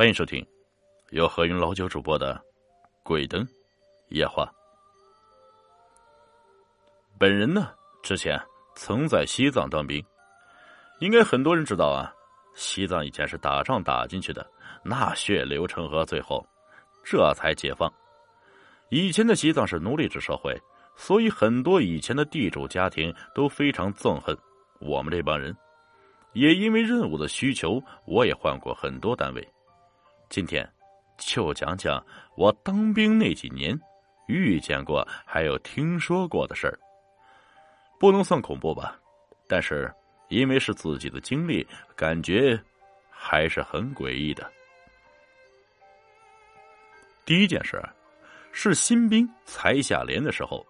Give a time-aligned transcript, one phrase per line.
[0.00, 0.42] 欢迎收听
[1.10, 2.34] 由何云老九主播的
[3.02, 3.46] 《鬼灯
[4.08, 4.46] 夜话》。
[7.18, 7.70] 本人呢，
[8.02, 8.40] 之前
[8.74, 10.02] 曾在西藏当兵，
[11.00, 12.10] 应该很多人知道啊。
[12.54, 14.50] 西藏以前是打仗打进去的，
[14.82, 16.42] 那血流成河，最后
[17.04, 17.92] 这才解放。
[18.88, 20.58] 以前的西藏是奴隶制社会，
[20.96, 24.34] 所以很多以前的地主家庭都非常憎恨
[24.80, 25.54] 我们这帮人。
[26.32, 29.46] 也因为任务的需求，我也换过很多单位。
[30.30, 30.66] 今天
[31.18, 32.02] 就讲讲
[32.36, 33.78] 我当兵那几年
[34.28, 36.78] 遇见过还有听说过的事儿，
[37.98, 38.96] 不能算恐怖吧？
[39.48, 39.92] 但是
[40.28, 41.66] 因为是自己的经历，
[41.96, 42.58] 感觉
[43.10, 44.48] 还是很诡异的。
[47.26, 47.82] 第一件事
[48.52, 50.64] 是新兵才下连的时候，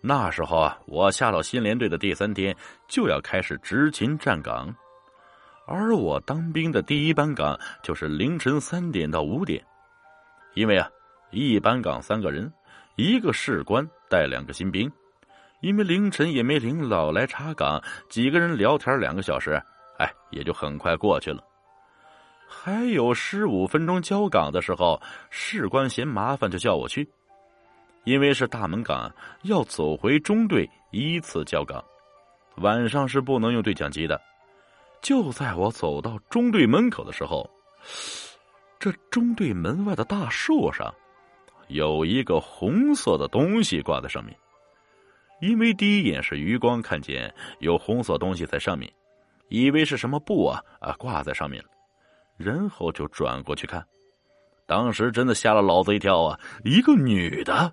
[0.00, 2.56] 那时候啊，我下到新连队的第三天
[2.86, 4.72] 就要开始执勤站岗。
[5.70, 9.62] 而我当兵的第一班岗就是凌晨三点到五点，
[10.54, 10.88] 因为啊，
[11.30, 12.50] 一班岗三个人，
[12.96, 14.90] 一个士官带两个新兵，
[15.60, 19.62] 因为凌晨也没领导来查岗，几个人聊天两个小时，
[19.98, 21.44] 哎，也就很快过去了。
[22.48, 27.06] 还有十五分钟交岗的时候，士官嫌麻烦，就叫我去，
[28.04, 31.84] 因为是大门岗，要走回中队依次交岗，
[32.56, 34.18] 晚上是不能用对讲机的。
[35.00, 37.48] 就在我走到中队门口的时候，
[38.78, 40.92] 这中队门外的大树上
[41.68, 44.36] 有一个红色的东西挂在上面。
[45.40, 48.92] 因为第一眼是余光看见有红色东西在上面，
[49.48, 51.68] 以为是什么布啊啊挂在上面了，
[52.36, 53.86] 然后就转过去看。
[54.66, 56.38] 当时真的吓了老子一跳啊！
[56.64, 57.72] 一个女的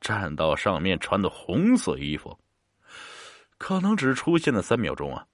[0.00, 2.36] 站到上面，穿的红色衣服，
[3.56, 5.24] 可能只出现了三秒钟啊。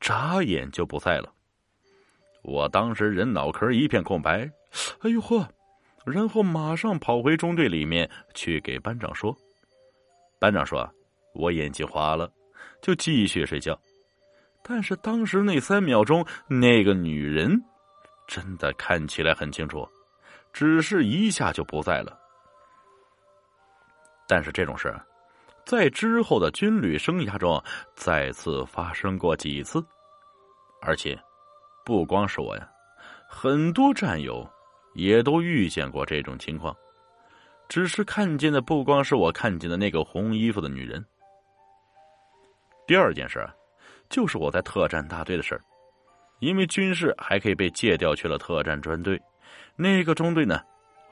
[0.00, 1.32] 眨眼就不在了。
[2.42, 4.50] 我当时人脑壳一片空白，
[5.00, 5.48] 哎呦呵！
[6.06, 9.36] 然后马上跑回中队里面去给班长说。
[10.38, 10.88] 班长说
[11.34, 12.32] ：“我眼睛花了，
[12.80, 13.78] 就继续睡觉。”
[14.62, 17.60] 但是当时那三秒钟，那个女人
[18.26, 19.86] 真的看起来很清楚，
[20.52, 22.18] 只是一下就不在了。
[24.26, 24.94] 但是这种事。
[25.68, 27.62] 在之后的军旅生涯中，
[27.94, 29.84] 再次发生过几次，
[30.80, 31.14] 而且
[31.84, 32.66] 不光是我呀，
[33.28, 34.48] 很多战友
[34.94, 36.74] 也都遇见过这种情况。
[37.68, 41.04] 只是看见的不光是我看见的那个红衣服的女人。
[42.86, 43.46] 第二件事，
[44.08, 45.60] 就是我在特战大队的事儿，
[46.38, 49.20] 因为军事还可以被借调去了特战专队，
[49.76, 50.62] 那个中队呢，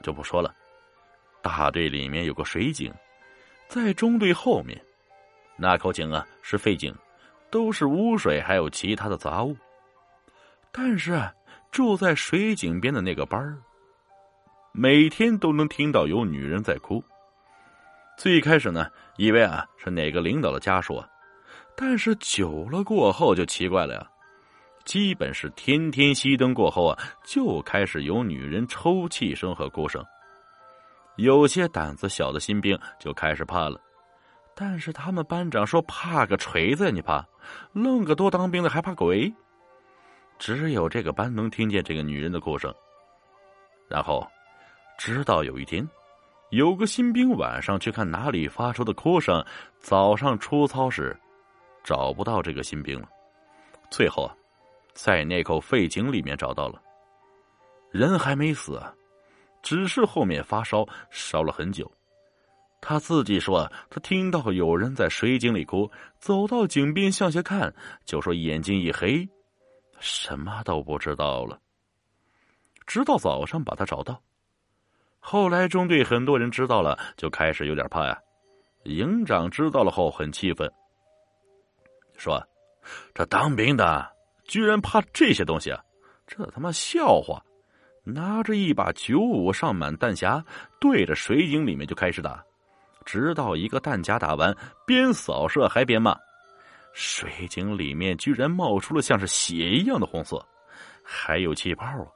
[0.01, 0.51] 就不说了。
[1.43, 2.91] 大队里面有个水井。
[3.67, 4.81] 在中队后面，
[5.57, 6.95] 那口井啊是废井，
[7.51, 9.55] 都是污水，还有其他的杂物。
[10.71, 11.33] 但是啊
[11.71, 13.57] 住在水井边的那个班儿，
[14.71, 17.03] 每天都能听到有女人在哭。
[18.17, 21.07] 最开始呢，以为啊是哪个领导的家属啊，
[21.75, 24.07] 但是久了过后就奇怪了呀，
[24.85, 30.03] 基本是天天熄灯过后啊，就开始有女人抽泣声和哭声。
[31.17, 33.79] 有些胆子小的新兵就开始怕了，
[34.55, 37.25] 但是他们班长说：“怕个锤子，你怕？
[37.73, 39.31] 愣个多当兵的还怕鬼？”
[40.39, 42.73] 只有这个班能听见这个女人的哭声。
[43.87, 44.27] 然后，
[44.97, 45.87] 直到有一天，
[46.51, 49.43] 有个新兵晚上去看哪里发出的哭声，
[49.79, 51.17] 早上出操时
[51.83, 53.09] 找不到这个新兵了。
[53.89, 54.29] 最后，
[54.93, 56.79] 在那口废井里面找到了，
[57.89, 58.79] 人还没死。
[59.67, 61.91] 只是后面发烧，烧了很久。
[62.79, 69.27] 他自己说，他听到有人在水井里哭，走到井边向下看，就说眼睛一黑，
[69.99, 71.59] 什么都不知道了。
[72.85, 74.21] 直到早上把他找到，
[75.19, 78.17] 后来中队很多人知道了，就开始有点怕呀。
[78.83, 80.71] 营长知道了后很气愤，
[82.15, 82.41] 说
[83.13, 84.09] ：“这当兵的
[84.45, 85.83] 居然怕这些东西啊，
[86.25, 87.43] 这他妈笑话！”
[88.13, 90.41] 拿着一把九五上满弹匣，
[90.79, 92.41] 对着水井里面就开始打，
[93.03, 94.55] 直到一个弹夹打完，
[94.85, 96.17] 边扫射还边骂。
[96.93, 100.41] 水井里面居然冒出了像是血一样的红色，
[101.03, 102.07] 还有气泡啊！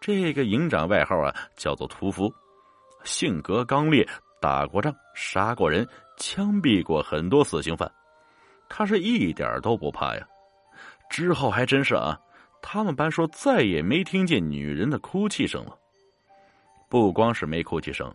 [0.00, 2.32] 这个营长外号啊叫做屠夫，
[3.04, 4.06] 性格刚烈，
[4.40, 5.86] 打过仗，杀过人，
[6.16, 7.90] 枪毙过很多死刑犯，
[8.68, 10.26] 他是一点都不怕呀。
[11.08, 12.18] 之后还真是啊。
[12.68, 15.78] 他们班说再也没听见女人的哭泣声了。
[16.88, 18.12] 不光是没哭泣声，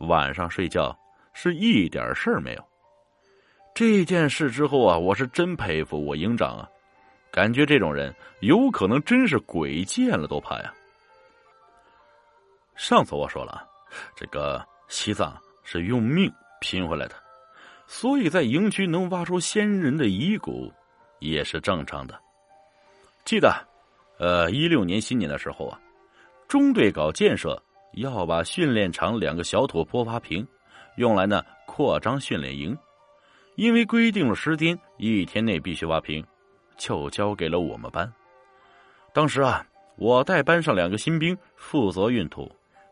[0.00, 0.94] 晚上睡觉
[1.32, 2.64] 是一点事儿没有。
[3.74, 6.68] 这件事之后啊，我是真佩服我营长啊，
[7.30, 10.74] 感觉这种人有可能真是鬼见了都怕呀。
[12.74, 13.66] 上次我说了，
[14.14, 15.34] 这个西藏
[15.64, 17.14] 是用命拼回来的，
[17.86, 20.70] 所以在营区能挖出先人的遗骨
[21.18, 22.20] 也是正常的。
[23.24, 23.66] 记得，
[24.18, 25.80] 呃，一六年新年的时候啊，
[26.48, 30.46] 中队搞建设要把训练场两个小土坡挖平，
[30.96, 32.76] 用来呢扩张训练营。
[33.56, 36.22] 因为规定了时间，一天内必须挖平，
[36.76, 38.12] 就交给了我们班。
[39.14, 39.66] 当时啊，
[39.96, 42.50] 我带班上两个新兵负责运土，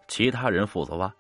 [0.08, 1.14] 其他人负责挖。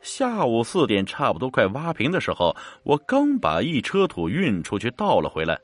[0.00, 5.56] 下午四点，差不多快挖平的时候，我刚把一车土运出去倒了回来，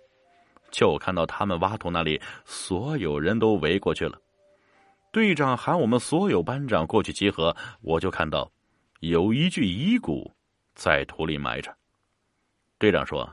[0.70, 4.18] 就看到他们挖土那里，所有人都围过去了。
[5.10, 8.50] 队长喊我们所有班长过去集合，我就看到
[9.00, 10.30] 有一具遗骨
[10.74, 11.74] 在土里埋着。
[12.78, 13.28] 队长说：“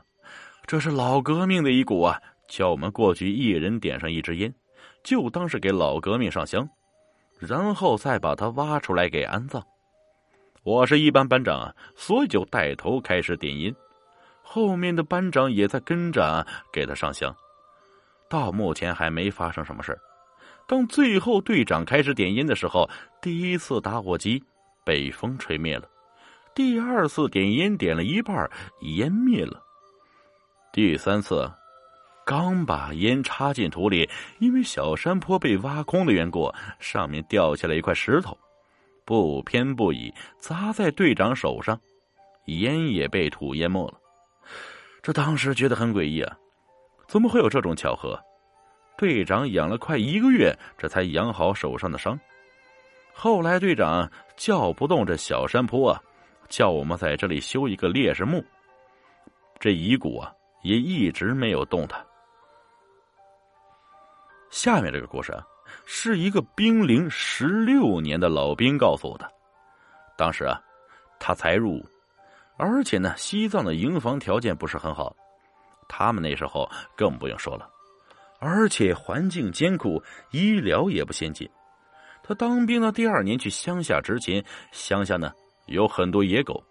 [0.66, 4.52] 这是老革命的遗骨啊，叫我们过去，一人点上一支烟，
[5.04, 6.68] 就当是给老革命上香，
[7.38, 9.64] 然后再把他挖出来给安葬。”
[10.64, 13.72] 我是一班班长，所以就带头开始点烟，
[14.48, 17.34] 后面的班长也在跟着给他上香。
[18.28, 19.98] 到目前还没发生什么事
[20.68, 22.88] 当最后队长开始点烟的时候，
[23.20, 24.42] 第一次打火机
[24.84, 25.88] 被风吹灭了。
[26.54, 28.48] 第二次点烟点了一半，
[28.80, 29.62] 烟灭了。
[30.72, 31.48] 第三次，
[32.24, 34.08] 刚把烟插进土里，
[34.38, 38.36] 因为小山坡被挖空的缘故，上面掉下来一块石头，
[39.04, 41.78] 不偏不倚砸在队长手上，
[42.46, 44.00] 烟也被土淹没了。
[45.06, 46.36] 这当时觉得很诡异啊，
[47.06, 48.20] 怎么会有这种巧合？
[48.98, 52.18] 队长养了快一个月，这才养好手上的伤。
[53.14, 56.02] 后来队长叫不动这小山坡啊。
[56.48, 58.44] 叫我们在这里修一个烈士墓，
[59.60, 60.32] 这遗骨啊
[60.62, 62.04] 也一直没有动弹。
[64.50, 65.46] 下面这个故事啊，
[65.84, 69.32] 是一个兵龄十六年的老兵告诉我的。
[70.16, 70.60] 当时啊，
[71.20, 71.86] 他才入伍，
[72.56, 75.14] 而且呢，西藏的营房条件不是很好，
[75.88, 77.68] 他们那时候更不用说了，
[78.40, 81.48] 而且环境艰苦，医疗也不先进。
[82.22, 84.42] 他当兵的第二年去乡下执勤，
[84.72, 85.32] 乡下呢。
[85.66, 86.62] 有很多野狗，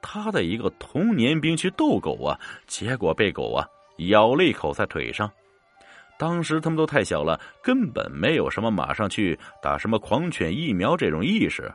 [0.00, 3.68] 他的一个童年兵去逗狗啊，结果被狗啊
[4.08, 5.30] 咬了一口在腿上。
[6.18, 11.70] 当时他们都太小了，根本没有什么马上去打什么狂犬疫苗这种意识。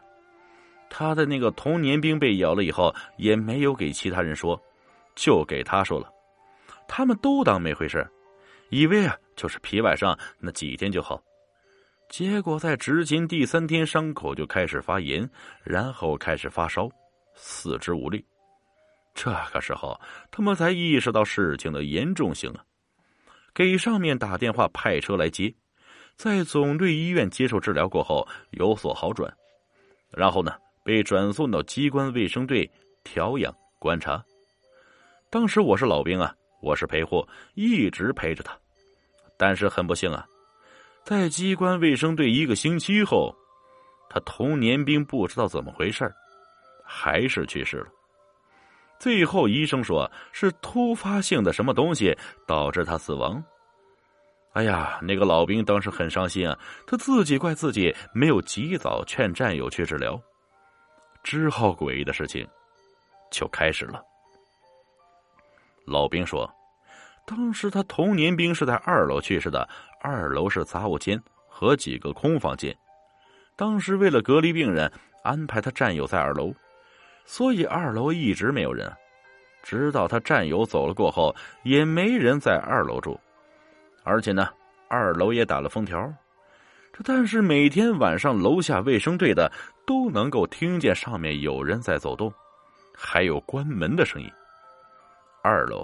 [0.89, 4.59] 他的那个童年兵被咬了以后，也没有给其他人说，
[5.15, 6.11] 就给他说了。
[6.87, 8.05] 他们都当没回事，
[8.69, 11.21] 以为啊就是皮外伤，那几天就好。
[12.09, 15.29] 结果在执勤第三天，伤口就开始发炎，
[15.63, 16.89] 然后开始发烧，
[17.35, 18.25] 四肢无力。
[19.13, 19.99] 这个时候，
[20.31, 22.63] 他们才意识到事情的严重性啊！
[23.53, 25.53] 给上面打电话派车来接，
[26.15, 29.31] 在总队医院接受治疗过后有所好转，
[30.09, 30.53] 然后呢
[30.89, 32.67] 被转送到机关卫生队
[33.03, 34.25] 调养观察。
[35.29, 36.33] 当时我是老兵啊，
[36.63, 38.57] 我是陪护，一直陪着他，
[39.37, 40.25] 但是很不幸啊。
[41.03, 43.31] 在机关卫生队一个星期后，
[44.09, 46.11] 他童年兵不知道怎么回事
[46.83, 47.87] 还是去世了。
[48.97, 53.43] 最后医生说是突发性的什么东西导致他死亡。
[54.53, 56.57] 哎呀，那个老兵当时很伤心啊，
[56.87, 60.19] 他自己怪自己没有及早劝战友去治疗。
[61.23, 62.47] 之后诡异的事情
[63.31, 64.03] 就开始了。
[65.85, 66.49] 老兵说。
[67.25, 69.69] 当时他童年兵是在二楼去世的，
[70.01, 72.75] 二楼是杂物间和几个空房间。
[73.55, 74.91] 当时为了隔离病人，
[75.23, 76.51] 安排他战友在二楼，
[77.25, 78.91] 所以二楼一直没有人。
[79.61, 83.19] 直到他战友走了过后，也没人在二楼住。
[84.03, 84.49] 而且呢，
[84.87, 86.11] 二楼也打了封条。
[86.91, 89.51] 这但是每天晚上楼下卫生队的
[89.89, 92.31] 都能够听见上面有人在走动，
[92.95, 94.29] 还有关门的声音。
[95.41, 95.83] 二楼。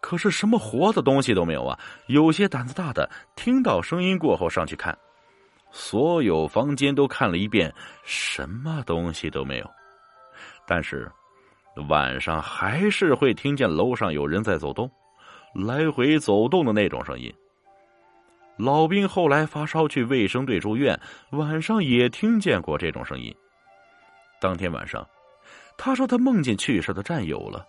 [0.00, 1.76] 可是什么活的东西都没有啊！
[2.06, 4.96] 有些胆子大的，听到声音过后上去看，
[5.72, 7.72] 所有房间都看了一遍，
[8.04, 9.68] 什么东西都没有。
[10.64, 11.10] 但是
[11.88, 14.88] 晚上还是会听见楼上有人在走动，
[15.52, 17.32] 来回走动的那种声音。
[18.56, 20.98] 老兵后来发烧去卫生队住院，
[21.30, 23.34] 晚上也听见过这种声音。
[24.40, 25.08] 当天晚上，
[25.76, 27.66] 他说他梦见去世的战友了。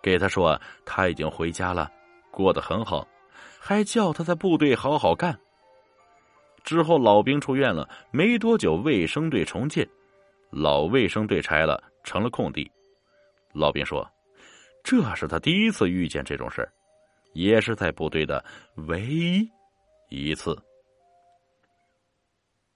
[0.00, 1.90] 给他说他已经回家了，
[2.30, 3.06] 过得很好，
[3.58, 5.38] 还叫他在部队好好干。
[6.62, 9.86] 之后老兵出院了，没多久卫生队重建，
[10.50, 12.70] 老卫生队拆了，成了空地。
[13.52, 14.08] 老兵说，
[14.84, 16.66] 这是他第一次遇见这种事
[17.32, 18.44] 也是在部队的
[18.86, 19.48] 唯一
[20.08, 20.67] 一次。